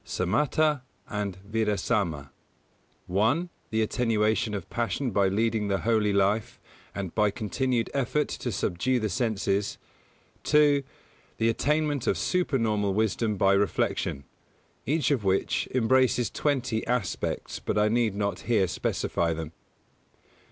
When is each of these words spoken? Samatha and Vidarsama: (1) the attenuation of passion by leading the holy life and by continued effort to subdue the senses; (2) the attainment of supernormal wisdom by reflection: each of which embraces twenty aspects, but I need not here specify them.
Samatha 0.03 0.81
and 1.07 1.37
Vidarsama: 1.47 2.31
(1) 3.05 3.49
the 3.69 3.83
attenuation 3.83 4.55
of 4.55 4.67
passion 4.67 5.11
by 5.11 5.27
leading 5.27 5.67
the 5.67 5.81
holy 5.81 6.11
life 6.11 6.59
and 6.95 7.13
by 7.13 7.29
continued 7.29 7.91
effort 7.93 8.27
to 8.29 8.51
subdue 8.51 8.99
the 8.99 9.09
senses; 9.09 9.77
(2) 10.41 10.81
the 11.37 11.49
attainment 11.49 12.07
of 12.07 12.17
supernormal 12.17 12.95
wisdom 12.95 13.37
by 13.37 13.53
reflection: 13.53 14.23
each 14.87 15.11
of 15.11 15.23
which 15.23 15.67
embraces 15.71 16.31
twenty 16.31 16.83
aspects, 16.87 17.59
but 17.59 17.77
I 17.77 17.87
need 17.87 18.15
not 18.15 18.39
here 18.49 18.67
specify 18.67 19.33
them. 19.33 19.51